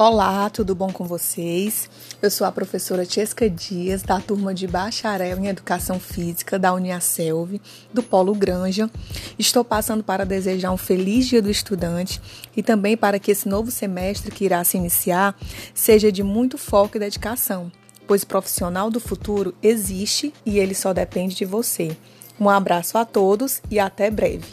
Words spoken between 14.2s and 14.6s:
que